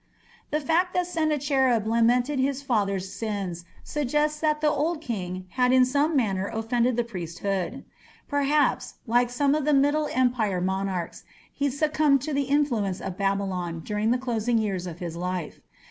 [0.49, 5.85] The fact that Sennacherib lamented his father's sins suggests that the old king had in
[5.85, 7.83] some manner offended the priesthood.
[8.27, 13.81] Perhaps, like some of the Middle Empire monarchs, he succumbed to the influence of Babylon
[13.81, 15.59] during the closing years of his life.